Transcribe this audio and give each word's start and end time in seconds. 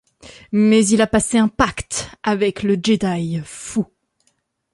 Mais 0.51 0.83
il 0.87 0.99
a 1.03 1.05
passé 1.05 1.37
un 1.37 1.47
pacte 1.47 2.09
avec 2.23 2.63
le 2.63 2.73
Jedi 2.81 3.39
fou. 3.45 3.85